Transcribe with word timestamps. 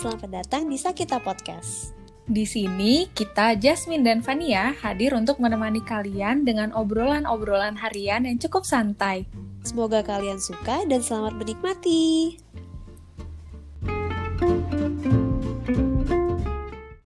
Selamat 0.00 0.32
datang 0.32 0.64
di 0.64 0.80
Sakita 0.80 1.20
Podcast. 1.20 1.92
Di 2.24 2.48
sini 2.48 3.04
kita 3.12 3.52
Jasmine 3.52 4.00
dan 4.00 4.24
Fania 4.24 4.72
hadir 4.80 5.12
untuk 5.12 5.36
menemani 5.36 5.84
kalian 5.84 6.40
dengan 6.40 6.72
obrolan-obrolan 6.72 7.76
harian 7.76 8.24
yang 8.24 8.40
cukup 8.40 8.64
santai. 8.64 9.28
Semoga 9.60 10.00
kalian 10.00 10.40
suka 10.40 10.88
dan 10.88 11.04
selamat 11.04 11.36
menikmati. 11.36 12.40
thank 14.40 14.72
you 14.72 14.79